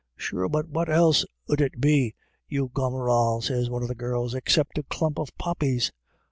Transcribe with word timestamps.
'Sure 0.17 0.47
what 0.47 0.89
else 0.89 1.25
'ud 1.47 1.61
it 1.61 1.79
be, 1.79 2.15
you 2.49 2.71
gomeral,' 2.73 3.39
sez 3.39 3.69
one 3.69 3.83
of 3.83 3.87
the 3.87 3.93
girls,' 3.93 4.33
excipt 4.33 4.79
a 4.79 4.83
clump 4.89 5.19
of 5.19 5.29
poppies?' 5.37 5.91